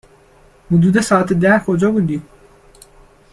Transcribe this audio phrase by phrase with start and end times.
[0.71, 2.21] حدود ساعت ده کجا بودی؟